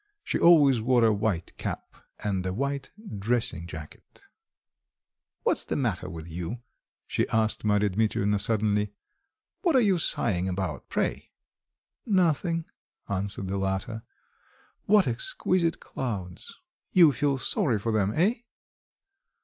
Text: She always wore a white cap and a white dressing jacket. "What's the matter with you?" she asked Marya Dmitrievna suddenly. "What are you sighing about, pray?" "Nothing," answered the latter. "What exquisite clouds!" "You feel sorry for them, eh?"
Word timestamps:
She 0.23 0.39
always 0.39 0.81
wore 0.81 1.05
a 1.05 1.13
white 1.13 1.55
cap 1.59 1.93
and 2.23 2.43
a 2.43 2.51
white 2.55 2.89
dressing 3.19 3.67
jacket. 3.67 4.23
"What's 5.43 5.63
the 5.63 5.75
matter 5.75 6.09
with 6.09 6.27
you?" 6.27 6.57
she 7.05 7.29
asked 7.29 7.63
Marya 7.63 7.89
Dmitrievna 7.89 8.39
suddenly. 8.39 8.93
"What 9.61 9.75
are 9.75 9.79
you 9.79 9.99
sighing 9.99 10.49
about, 10.49 10.89
pray?" 10.89 11.29
"Nothing," 12.07 12.65
answered 13.09 13.47
the 13.47 13.59
latter. 13.59 14.01
"What 14.87 15.07
exquisite 15.07 15.79
clouds!" 15.79 16.51
"You 16.91 17.11
feel 17.11 17.37
sorry 17.37 17.77
for 17.77 17.91
them, 17.91 18.11
eh?" 18.15 18.39